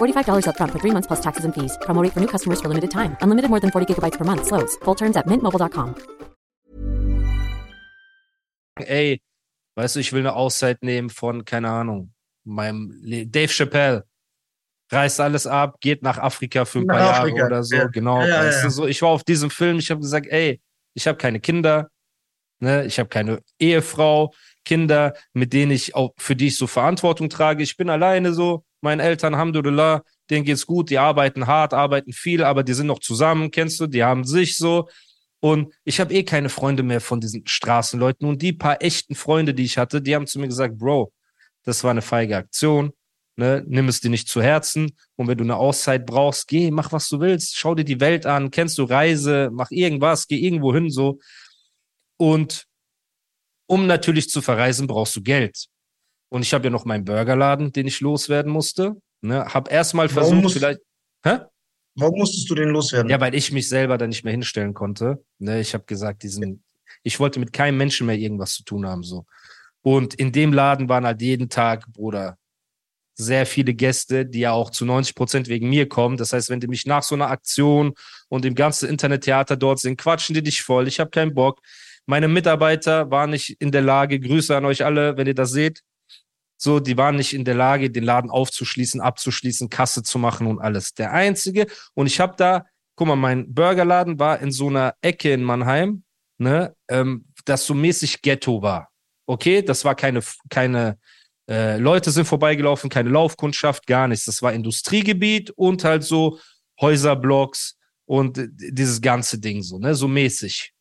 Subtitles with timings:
[0.00, 1.78] $45 upfront for three months plus taxes and fees.
[1.82, 3.16] Promo rate for new customers for limited time.
[3.22, 4.46] Unlimited more than 40 gigabytes per month.
[4.46, 4.74] Slows.
[4.84, 5.94] Full terms at mintmobile.com.
[8.86, 9.22] ey,
[9.76, 12.12] weißt du, ich will eine Auszeit nehmen von, keine Ahnung,
[12.44, 14.04] meinem Le Dave Chappelle.
[14.92, 17.86] Reißt alles ab, geht nach Afrika für ein Nach paar Jahre Afrika, oder so, ja.
[17.86, 18.22] genau.
[18.22, 18.64] Ja, weißt ja.
[18.64, 20.60] Du, so, ich war auf diesem Film, ich habe gesagt, ey,
[20.94, 21.90] ich habe keine Kinder,
[22.58, 27.30] ne, ich habe keine Ehefrau, Kinder, mit denen ich auch, für die ich so Verantwortung
[27.30, 27.62] trage.
[27.62, 32.44] Ich bin alleine so, meinen Eltern, Alhamdulillah, denen geht's gut, die arbeiten hart, arbeiten viel,
[32.44, 34.88] aber die sind noch zusammen, kennst du, die haben sich so.
[35.40, 38.28] Und ich habe eh keine Freunde mehr von diesen Straßenleuten.
[38.28, 41.12] Und die paar echten Freunde, die ich hatte, die haben zu mir gesagt, Bro,
[41.64, 42.92] das war eine feige Aktion.
[43.36, 43.64] Ne?
[43.66, 44.92] Nimm es dir nicht zu Herzen.
[45.16, 47.56] Und wenn du eine Auszeit brauchst, geh, mach was du willst.
[47.56, 48.50] Schau dir die Welt an.
[48.50, 49.48] Kennst du Reise?
[49.50, 50.26] Mach irgendwas.
[50.26, 51.18] Geh irgendwo hin so.
[52.18, 52.66] Und
[53.66, 55.68] um natürlich zu verreisen, brauchst du Geld.
[56.30, 58.96] Und ich habe ja noch meinen Burgerladen, den ich loswerden musste.
[59.20, 59.44] Ne?
[59.44, 60.80] Hab erstmal versucht, musst- vielleicht.
[61.24, 61.40] Hä?
[61.96, 63.10] Warum musstest du den loswerden?
[63.10, 65.22] Ja, weil ich mich selber da nicht mehr hinstellen konnte.
[65.38, 66.62] Ne, ich habe gesagt, diesen,
[67.02, 69.02] ich wollte mit keinem Menschen mehr irgendwas zu tun haben.
[69.02, 69.26] so.
[69.82, 72.38] Und in dem Laden waren halt jeden Tag, Bruder,
[73.16, 76.16] sehr viele Gäste, die ja auch zu 90 Prozent wegen mir kommen.
[76.16, 77.92] Das heißt, wenn die mich nach so einer Aktion
[78.28, 80.86] und dem ganzen Internettheater dort sind, quatschen die dich voll.
[80.88, 81.60] Ich habe keinen Bock.
[82.06, 85.82] Meine Mitarbeiter waren nicht in der Lage, Grüße an euch alle, wenn ihr das seht.
[86.62, 90.58] So, die waren nicht in der Lage, den Laden aufzuschließen, abzuschließen, Kasse zu machen und
[90.58, 90.92] alles.
[90.92, 92.66] Der einzige, und ich habe da,
[92.96, 96.04] guck mal, mein Burgerladen war in so einer Ecke in Mannheim,
[96.36, 98.90] ne, ähm, das so mäßig Ghetto war.
[99.26, 100.98] Okay, das war keine, keine
[101.48, 104.26] äh, Leute sind vorbeigelaufen, keine Laufkundschaft, gar nichts.
[104.26, 106.38] Das war Industriegebiet und halt so
[106.78, 110.74] Häuserblocks und dieses ganze Ding so, ne, so mäßig.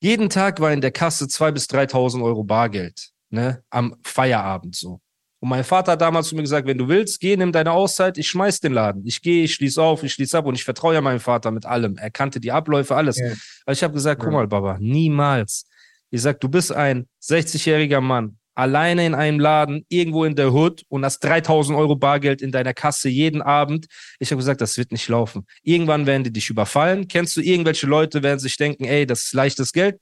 [0.00, 5.00] Jeden Tag war in der Kasse 2.000 bis 3.000 Euro Bargeld, ne, am Feierabend so.
[5.40, 8.18] Und mein Vater hat damals zu mir gesagt, wenn du willst, geh, nimm deine Auszeit,
[8.18, 9.06] ich schmeiß den Laden.
[9.06, 11.64] Ich gehe, ich schließe auf, ich schließe ab und ich vertraue ja meinem Vater mit
[11.64, 11.96] allem.
[11.96, 13.18] Er kannte die Abläufe, alles.
[13.18, 13.32] Ja.
[13.64, 15.64] Aber ich habe gesagt, guck mal, Baba, niemals.
[16.10, 20.82] Ich sag, du bist ein 60-jähriger Mann, alleine in einem Laden, irgendwo in der Hood
[20.88, 23.86] und hast 3000 Euro Bargeld in deiner Kasse jeden Abend.
[24.18, 25.46] Ich habe gesagt, das wird nicht laufen.
[25.62, 27.08] Irgendwann werden die dich überfallen.
[27.08, 29.98] Kennst du irgendwelche Leute, werden sich denken, ey, das ist leichtes Geld?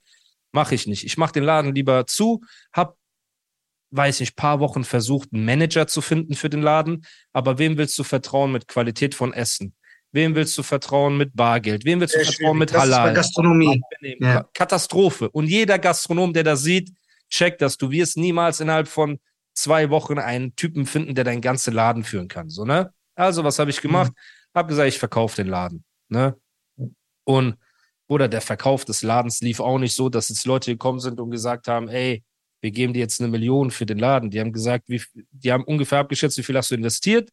[0.51, 1.05] Mache ich nicht.
[1.05, 2.41] Ich mache den Laden lieber zu,
[2.73, 2.98] hab
[3.91, 7.05] weiß nicht, paar Wochen versucht, einen Manager zu finden für den Laden.
[7.33, 9.73] Aber wem willst du vertrauen mit Qualität von Essen?
[10.11, 11.85] Wem willst du vertrauen mit Bargeld?
[11.85, 12.59] Wem willst du Sehr vertrauen schwierig.
[12.59, 13.13] mit Das Halal?
[13.13, 13.81] Gastronomie.
[14.19, 14.47] Ja.
[14.53, 15.29] Katastrophe.
[15.29, 16.91] Und jeder Gastronom, der das sieht,
[17.29, 17.77] checkt das.
[17.77, 19.19] Du wirst niemals innerhalb von
[19.53, 22.49] zwei Wochen einen Typen finden, der deinen ganzen Laden führen kann.
[22.49, 22.91] So, ne?
[23.15, 24.11] Also, was habe ich gemacht?
[24.53, 25.83] Hab gesagt, ich verkaufe den Laden.
[26.07, 26.35] Ne?
[27.23, 27.55] Und
[28.07, 31.29] oder der Verkauf des Ladens lief auch nicht so, dass jetzt Leute gekommen sind und
[31.29, 32.23] gesagt haben, ey,
[32.61, 34.29] wir geben dir jetzt eine Million für den Laden.
[34.29, 37.29] Die haben gesagt, wie, die haben ungefähr abgeschätzt, wie viel hast du investiert.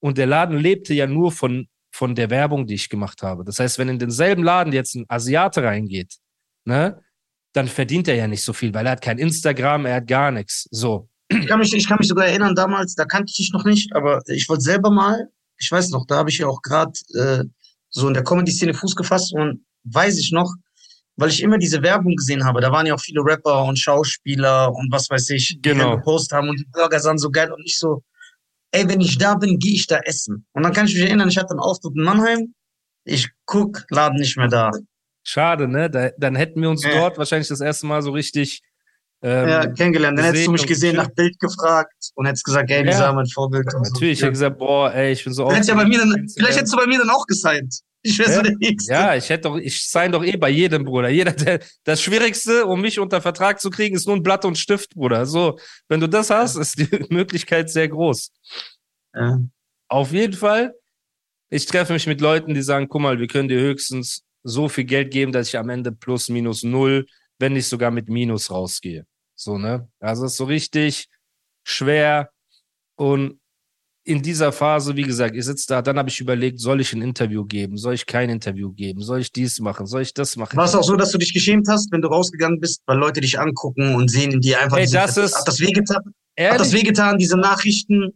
[0.00, 3.44] Und der Laden lebte ja nur von, von der Werbung, die ich gemacht habe.
[3.44, 6.16] Das heißt, wenn in denselben Laden jetzt ein Asiate reingeht,
[6.64, 7.00] ne,
[7.52, 10.30] dann verdient er ja nicht so viel, weil er hat kein Instagram, er hat gar
[10.30, 10.68] nichts.
[10.70, 11.08] So.
[11.28, 13.94] Ich kann mich, ich kann mich sogar erinnern, damals, da kannte ich dich noch nicht,
[13.94, 15.28] aber ich wollte selber mal,
[15.58, 17.44] ich weiß noch, da habe ich ja auch gerade äh,
[17.90, 20.52] so in der Comedy-Szene Fuß gefasst und weiß ich noch,
[21.16, 24.72] weil ich immer diese Werbung gesehen habe, da waren ja auch viele Rapper und Schauspieler
[24.74, 25.96] und was weiß ich, die Genau.
[25.96, 28.02] gepostet haben und die Burger sahen so geil und ich so,
[28.72, 30.46] ey, wenn ich da bin, gehe ich da essen.
[30.52, 32.54] Und dann kann ich mich erinnern, ich hatte einen Auftritt in Mannheim,
[33.04, 34.70] ich guck, Laden nicht mehr da.
[35.24, 35.88] Schade, ne?
[35.90, 36.90] Da, dann hätten wir uns Ja.
[36.92, 38.62] dort wahrscheinlich das erste Mal so richtig
[39.24, 40.18] ähm, ja, kennengelernt.
[40.18, 42.90] Dann hättest du mich gesehen, nach Bild gefragt und hättest gesagt, ey, Ja.
[42.90, 43.72] Lisa, mein Vorbild.
[43.72, 43.92] und so.
[43.92, 44.24] Natürlich, ich ja.
[44.26, 46.28] hätte gesagt, boah, ey, ich bin so hättest ja bei mir dann, Instagram.
[46.38, 47.72] vielleicht hättest du bei mir dann auch gesigned.
[48.02, 48.42] Ich wäre so Ja?
[48.42, 48.92] der Nächste.
[48.92, 51.08] Ja, ich hätte doch, ich sign doch eh bei jedem, Bruder.
[51.08, 54.58] Jeder, der, das Schwierigste, um mich unter Vertrag zu kriegen, ist nur ein Blatt und
[54.58, 55.24] Stift, Bruder.
[55.26, 55.58] So,
[55.88, 58.32] wenn du das hast, ist die Möglichkeit sehr groß.
[59.14, 59.38] Ja.
[59.88, 60.74] Auf jeden Fall,
[61.50, 64.84] ich treffe mich mit Leuten, die sagen, guck mal, wir können dir höchstens so viel
[64.84, 67.06] Geld geben, dass ich am Ende plus minus null,
[67.38, 69.06] wenn nicht sogar mit Minus rausgehe.
[69.34, 69.88] So, ne?
[70.00, 71.08] Also ist so richtig
[71.64, 72.30] schwer.
[72.96, 73.40] Und
[74.04, 77.02] in dieser Phase, wie gesagt, ich sitze da, dann habe ich überlegt, soll ich ein
[77.02, 77.76] Interview geben?
[77.76, 79.00] Soll ich kein Interview geben?
[79.00, 79.86] Soll ich dies machen?
[79.86, 80.56] Soll ich das machen?
[80.56, 83.20] War es auch so, dass du dich geschämt hast, wenn du rausgegangen bist, weil Leute
[83.20, 86.02] dich angucken und sehen in dir einfach, Ey, diese- das ist- hat das wehgetan?
[86.38, 88.12] Hat das wehgetan, diese Nachrichten?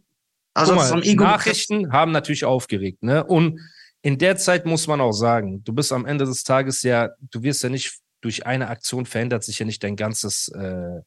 [0.53, 3.23] Also mal, Nachrichten haben natürlich aufgeregt, ne?
[3.23, 3.59] Und
[4.01, 7.43] in der Zeit muss man auch sagen, du bist am Ende des Tages ja, du
[7.43, 10.99] wirst ja nicht durch eine Aktion verändert sich ja nicht dein ganzes äh,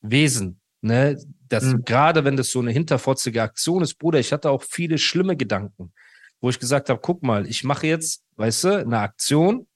[0.00, 0.60] Wesen.
[0.82, 1.16] Ne?
[1.48, 1.84] Das, mhm.
[1.84, 5.92] Gerade wenn das so eine hinterfotzige Aktion ist, Bruder, ich hatte auch viele schlimme Gedanken,
[6.40, 9.66] wo ich gesagt habe, guck mal, ich mache jetzt, weißt du, eine Aktion,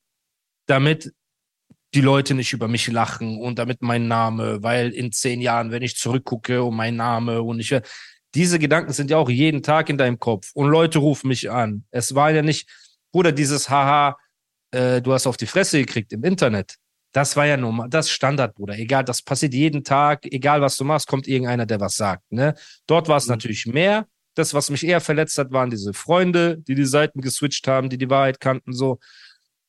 [0.67, 1.13] damit
[1.95, 5.83] die Leute nicht über mich lachen und damit mein Name, weil in zehn Jahren, wenn
[5.83, 7.75] ich zurückgucke und mein Name und ich,
[8.35, 11.85] diese Gedanken sind ja auch jeden Tag in deinem Kopf und Leute rufen mich an.
[11.91, 12.69] Es war ja nicht,
[13.13, 14.19] Bruder, dieses Haha,
[14.73, 16.77] äh, du hast auf die Fresse gekriegt im Internet.
[17.17, 18.79] Das war ja normal, das Standard, Bruder.
[18.79, 22.31] Egal, das passiert jeden Tag, egal was du machst, kommt irgendeiner, der was sagt.
[22.31, 22.55] Ne?
[22.87, 23.31] Dort war es mhm.
[23.31, 24.07] natürlich mehr.
[24.35, 27.97] Das, was mich eher verletzt hat, waren diese Freunde, die die Seiten geswitcht haben, die
[27.97, 28.99] die Wahrheit kannten, so.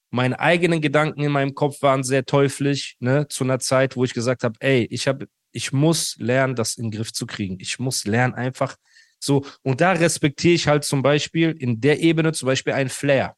[0.09, 4.13] Meine eigenen Gedanken in meinem Kopf waren sehr teuflisch, ne, zu einer Zeit, wo ich
[4.13, 7.59] gesagt habe, ey, ich habe, ich muss lernen, das in den Griff zu kriegen.
[7.61, 8.75] Ich muss lernen, einfach
[9.19, 9.45] so.
[9.63, 13.37] Und da respektiere ich halt zum Beispiel in der Ebene zum Beispiel einen Flair.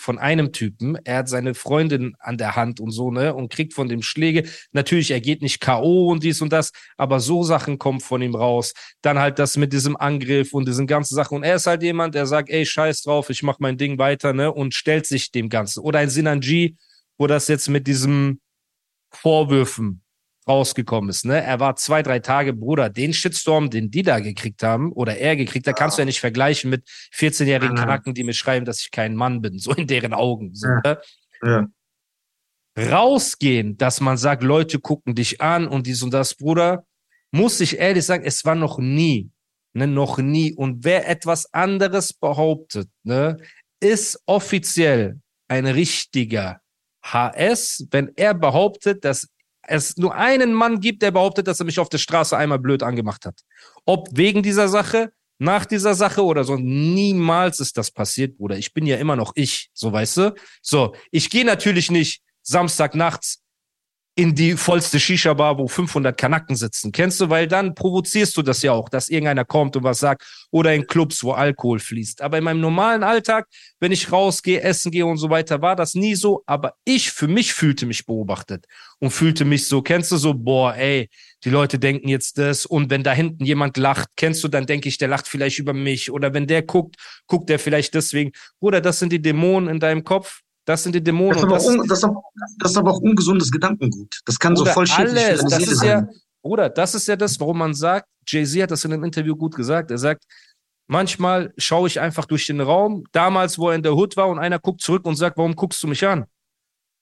[0.00, 0.96] Von einem Typen.
[1.04, 4.48] Er hat seine Freundin an der Hand und so, ne, und kriegt von dem Schläge.
[4.72, 6.10] Natürlich, er geht nicht K.O.
[6.10, 8.74] und dies und das, aber so Sachen kommen von ihm raus.
[9.02, 11.36] Dann halt das mit diesem Angriff und diesen ganzen Sachen.
[11.36, 14.32] Und er ist halt jemand, der sagt, ey, scheiß drauf, ich mach mein Ding weiter,
[14.32, 15.80] ne, und stellt sich dem Ganzen.
[15.80, 16.76] Oder ein Sinanji,
[17.18, 18.40] wo das jetzt mit diesem
[19.10, 20.03] Vorwürfen
[20.48, 21.24] rausgekommen ist.
[21.24, 21.42] Ne?
[21.42, 25.36] Er war zwei, drei Tage, Bruder, den Shitstorm, den die da gekriegt haben oder er
[25.36, 28.90] gekriegt, da kannst du ja nicht vergleichen mit 14-jährigen Knacken, die mir schreiben, dass ich
[28.90, 30.54] kein Mann bin, so in deren Augen.
[30.54, 31.00] So, ne?
[31.42, 31.66] ja.
[32.76, 36.84] Rausgehen, dass man sagt, Leute gucken dich an und dies und das, Bruder,
[37.30, 39.30] muss ich ehrlich sagen, es war noch nie,
[39.74, 40.52] ne, noch nie.
[40.54, 43.36] Und wer etwas anderes behauptet, ne,
[43.80, 46.60] ist offiziell ein richtiger
[47.02, 49.28] HS, wenn er behauptet, dass
[49.66, 52.82] es nur einen Mann gibt, der behauptet, dass er mich auf der Straße einmal blöd
[52.82, 53.40] angemacht hat.
[53.84, 56.56] Ob wegen dieser Sache, nach dieser Sache oder so.
[56.56, 58.56] Niemals ist das passiert, Bruder.
[58.56, 60.34] Ich bin ja immer noch ich, so weißt du.
[60.62, 63.43] So, ich gehe natürlich nicht Samstag nachts
[64.16, 66.92] in die vollste Shisha-Bar, wo 500 Kanacken sitzen.
[66.92, 67.30] Kennst du?
[67.30, 70.22] Weil dann provozierst du das ja auch, dass irgendeiner kommt und was sagt.
[70.52, 72.22] Oder in Clubs, wo Alkohol fließt.
[72.22, 73.48] Aber in meinem normalen Alltag,
[73.80, 76.44] wenn ich rausgehe, essen gehe und so weiter, war das nie so.
[76.46, 78.66] Aber ich für mich fühlte mich beobachtet
[79.00, 81.10] und fühlte mich so, kennst du so, boah, ey,
[81.42, 82.66] die Leute denken jetzt das.
[82.66, 85.72] Und wenn da hinten jemand lacht, kennst du, dann denke ich, der lacht vielleicht über
[85.72, 86.12] mich.
[86.12, 86.96] Oder wenn der guckt,
[87.26, 88.30] guckt der vielleicht deswegen.
[88.60, 91.48] Bruder, das sind die Dämonen in deinem Kopf das sind die Dämonen.
[91.48, 92.22] Das ist aber, das, das, ist aber,
[92.58, 94.20] das ist aber auch ungesundes Gedankengut.
[94.24, 96.08] Das kann Bruder, so voll schädlich alles, das ist ja,
[96.42, 99.54] Bruder, das ist ja das, warum man sagt, Jay-Z hat das in einem Interview gut
[99.54, 99.90] gesagt.
[99.90, 100.24] Er sagt,
[100.86, 104.38] manchmal schaue ich einfach durch den Raum, damals, wo er in der Hood war, und
[104.38, 106.24] einer guckt zurück und sagt, warum guckst du mich an?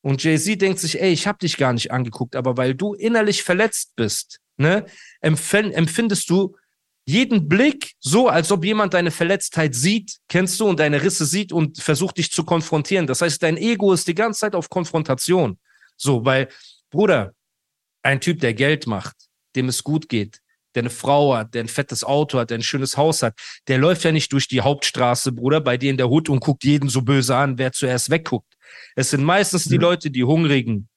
[0.04, 3.44] Und Jay-Z denkt sich, ey, ich habe dich gar nicht angeguckt, aber weil du innerlich
[3.44, 4.84] verletzt bist, ne,
[5.20, 6.56] empfindest du
[7.04, 11.52] jeden Blick so, als ob jemand deine Verletztheit sieht, kennst du, und deine Risse sieht
[11.52, 13.06] und versucht dich zu konfrontieren.
[13.06, 15.58] Das heißt, dein Ego ist die ganze Zeit auf Konfrontation.
[15.96, 16.48] So, weil,
[16.90, 17.34] Bruder,
[18.02, 19.16] ein Typ, der Geld macht,
[19.56, 20.40] dem es gut geht,
[20.74, 23.78] der eine Frau hat, der ein fettes Auto hat, der ein schönes Haus hat, der
[23.78, 26.88] läuft ja nicht durch die Hauptstraße, Bruder, bei dir in der Hut und guckt jeden
[26.88, 28.54] so böse an, wer zuerst wegguckt.
[28.96, 30.88] Es sind meistens die Leute, die Hungrigen,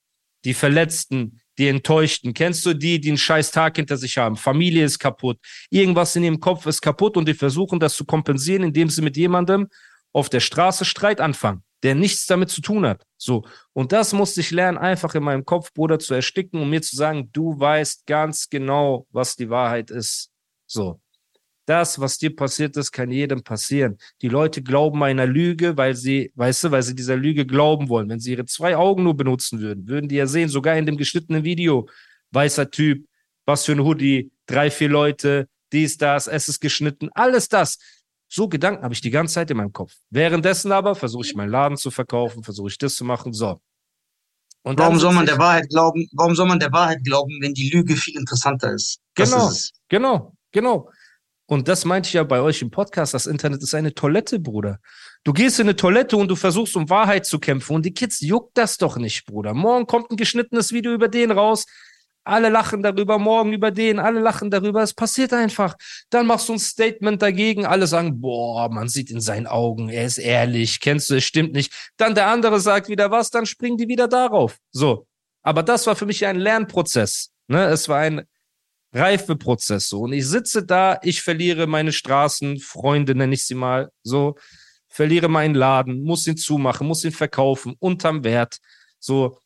[0.46, 2.34] die Verletzten, die Enttäuschten.
[2.34, 4.36] Kennst du die, die einen scheiß Tag hinter sich haben?
[4.36, 5.38] Familie ist kaputt.
[5.70, 9.18] Irgendwas in ihrem Kopf ist kaputt und die versuchen das zu kompensieren, indem sie mit
[9.18, 9.68] jemandem
[10.12, 13.04] auf der Straße Streit anfangen, der nichts damit zu tun hat.
[13.18, 13.46] So.
[13.74, 16.96] Und das musste ich lernen, einfach in meinem Kopf, Bruder, zu ersticken, um mir zu
[16.96, 20.32] sagen, du weißt ganz genau, was die Wahrheit ist.
[20.68, 21.00] So.
[21.66, 23.98] Das, was dir passiert ist, kann jedem passieren.
[24.22, 28.08] Die Leute glauben einer Lüge, weil sie, weißt du, weil sie dieser Lüge glauben wollen.
[28.08, 30.98] Wenn sie ihre zwei Augen nur benutzen würden, würden die ja sehen, sogar in dem
[30.98, 31.90] geschnittenen Video,
[32.32, 33.08] weißer Typ,
[33.46, 37.80] was für ein Hoodie, drei, vier Leute, dies, das, es ist geschnitten, alles das.
[38.28, 39.94] So Gedanken habe ich die ganze Zeit in meinem Kopf.
[40.10, 43.34] Währenddessen aber versuche ich meinen Laden zu verkaufen, versuche ich das zu machen.
[43.34, 43.62] So.
[44.64, 46.08] Und Warum soll man der Wahrheit glauben?
[46.14, 49.00] Warum soll man der Wahrheit glauben, wenn die Lüge viel interessanter ist?
[49.14, 50.90] Das Genau, ist genau, genau.
[51.48, 53.14] Und das meinte ich ja bei euch im Podcast.
[53.14, 54.80] Das Internet ist eine Toilette, Bruder.
[55.24, 58.22] Du gehst in eine Toilette und du versuchst um Wahrheit zu kämpfen und die Kids
[58.22, 59.54] juckt das doch nicht, Bruder.
[59.54, 61.66] Morgen kommt ein geschnittenes Video über den raus.
[62.24, 64.82] Alle lachen darüber, morgen über den, alle lachen darüber.
[64.82, 65.76] Es passiert einfach.
[66.10, 67.68] Dann machst du ein Statement dagegen.
[67.68, 71.54] Alle sagen, boah, man sieht in seinen Augen, er ist ehrlich, kennst du, es stimmt
[71.54, 71.72] nicht.
[71.98, 74.58] Dann der andere sagt wieder was, dann springen die wieder darauf.
[74.72, 75.06] So.
[75.44, 77.32] Aber das war für mich ein Lernprozess.
[77.48, 77.66] Ne?
[77.66, 78.26] Es war ein
[78.96, 80.02] Reifeprozess so.
[80.02, 84.36] Und ich sitze da, ich verliere meine Straßenfreunde, nenne ich sie mal, so,
[84.88, 88.58] verliere meinen Laden, muss ihn zumachen, muss ihn verkaufen, unterm Wert,
[89.00, 89.38] so.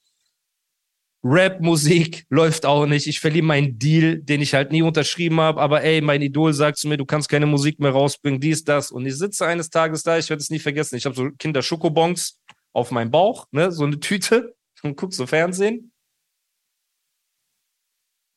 [1.22, 3.06] Rap-Musik läuft auch nicht.
[3.08, 5.60] Ich verliere meinen Deal, den ich halt nie unterschrieben habe.
[5.60, 8.90] Aber ey, mein Idol sagt zu mir, du kannst keine Musik mehr rausbringen, dies, das.
[8.90, 10.96] Und ich sitze eines Tages da, ich werde es nie vergessen.
[10.96, 12.40] Ich habe so Kinder-Schokobons
[12.72, 15.92] auf meinem Bauch, ne, so eine Tüte und guck so Fernsehen.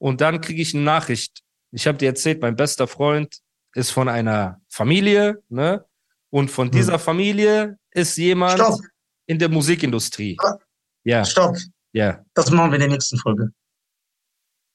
[0.02, 1.44] Und dann kriege ich eine Nachricht.
[1.70, 3.38] Ich habe dir erzählt, mein bester Freund
[3.76, 5.84] ist von einer Familie, ne?
[6.28, 8.80] Und von dieser Familie ist jemand Stopp.
[9.26, 10.36] in der Musikindustrie.
[10.40, 10.58] Ah.
[11.04, 11.56] Ja, Stopp.
[11.92, 12.24] ja.
[12.34, 13.52] Das machen wir in der nächsten Folge.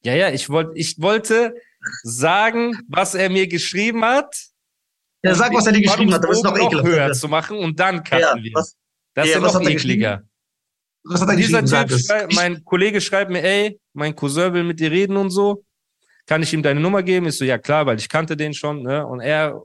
[0.06, 1.56] Ja, ja, ich wollte, ich wollte
[2.04, 4.34] sagen, was er mir geschrieben hat.
[5.24, 7.78] Ja, sag, was er dir geschrieben hat, aber ist noch Spannungsbogen höher zu machen und
[7.78, 8.52] dann cutten Ja, wir.
[8.54, 8.78] was,
[9.14, 10.24] das ist ja, ja was noch er ekliger.
[11.10, 14.80] Was hat er Dieser Typ, schrei- mein Kollege schreibt mir, ey, mein Cousin will mit
[14.80, 15.64] dir reden und so.
[16.26, 17.28] Kann ich ihm deine Nummer geben?
[17.28, 19.06] Ich so, ja klar, weil ich kannte den schon, ne?
[19.06, 19.62] Und er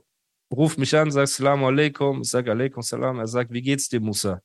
[0.51, 2.21] ruft mich an, sagt Salamu alaikum.
[2.21, 3.19] Ich sag alaikum salam.
[3.19, 4.41] Er sagt, wie geht's dir, Musa?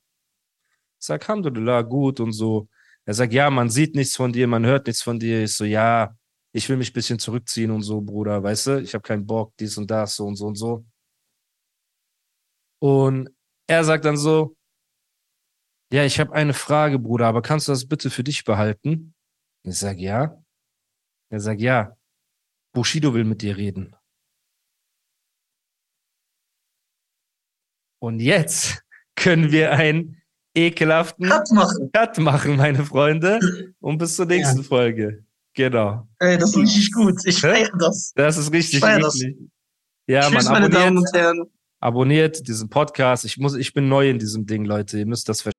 [0.99, 2.67] Ich sag, Alhamdulillah, gut und so.
[3.05, 5.43] Er sagt, ja, man sieht nichts von dir, man hört nichts von dir.
[5.43, 6.13] Ich so, ja,
[6.51, 8.81] ich will mich ein bisschen zurückziehen und so, Bruder, weißt du?
[8.81, 10.85] Ich habe keinen Bock, dies und das, so und so und so.
[12.79, 13.29] Und
[13.67, 14.55] er sagt dann so,
[15.91, 19.13] ja, ich habe eine Frage, Bruder, aber kannst du das bitte für dich behalten?
[19.63, 20.41] Ich sag, ja.
[21.29, 21.97] Er sagt, ja.
[22.73, 23.95] Bushido will mit dir reden.
[27.99, 28.83] Und jetzt
[29.15, 30.21] können wir einen
[30.55, 31.91] ekelhaften Cut machen.
[31.91, 33.39] Cut machen, meine Freunde.
[33.79, 35.25] Und bis zur nächsten Folge.
[35.53, 36.07] Genau.
[36.19, 37.19] Ey, das ist richtig gut.
[37.25, 38.13] Ich feiere das.
[38.15, 39.21] Das ist richtig feier das.
[40.07, 41.51] Ja, Tschüss, man, meine Damen abonniert, und Herren.
[41.79, 43.25] abonniert diesen Podcast.
[43.25, 44.99] Ich muss, ich bin neu in diesem Ding, Leute.
[44.99, 45.58] Ihr müsst das verstehen.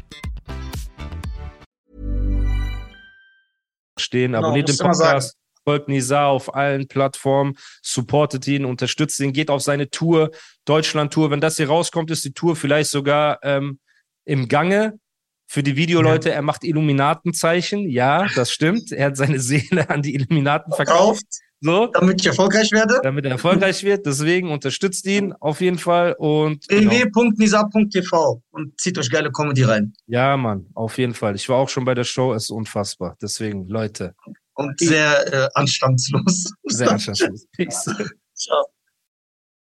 [4.11, 4.33] stehen.
[4.33, 9.61] Genau, Abonniert den Podcast, folgt Nisa auf allen Plattformen, supportet ihn, unterstützt ihn, geht auf
[9.61, 10.31] seine Tour,
[10.65, 11.31] Deutschland-Tour.
[11.31, 13.79] Wenn das hier rauskommt, ist die Tour vielleicht sogar ähm,
[14.25, 14.99] im Gange.
[15.47, 17.89] Für die Videoleute, er macht Illuminatenzeichen.
[17.89, 18.93] Ja, das stimmt.
[18.93, 21.25] Er hat seine Seele an die Illuminaten verkauft.
[21.25, 22.99] Kauft, So, damit ich erfolgreich werde.
[23.03, 24.05] damit er erfolgreich wird.
[24.05, 26.15] Deswegen unterstützt ihn auf jeden Fall.
[26.17, 26.89] Und genau.
[26.91, 29.93] www.nisa.tv und zieht euch geile Comedy rein.
[30.07, 31.35] ja, Mann, auf jeden Fall.
[31.35, 33.15] Ich war auch schon bei der Show, es ist unfassbar.
[33.21, 34.15] Deswegen, Leute,
[34.55, 36.51] Und sehr äh, anstandslos.
[36.65, 37.45] sehr anstandslos.
[37.55, 37.85] Peace.
[38.33, 38.65] Ciao.